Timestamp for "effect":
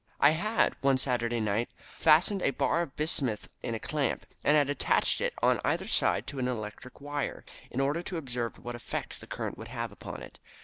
8.73-9.21